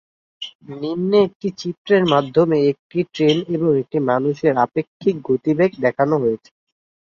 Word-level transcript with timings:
নিম্নে 0.73 1.17
একটি 1.27 1.47
চিত্রের 1.61 2.03
মাধ্যমে 2.13 2.57
একটি 2.71 2.99
ট্রেন 3.13 3.37
এবং 3.55 3.69
একজন 3.81 4.03
মানুষের 4.11 4.53
আপেক্ষিক 4.65 5.15
গতিবেগ 5.27 5.71
দেখানো 5.85 6.15
হয়েছে। 6.23 6.49